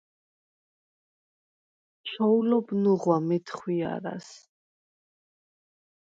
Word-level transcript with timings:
ჩოულობ 2.09 2.67
ნუღვა 2.85 3.17
მეთხვიარას: 3.27 4.31